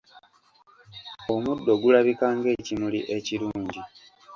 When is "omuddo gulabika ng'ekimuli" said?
1.35-2.99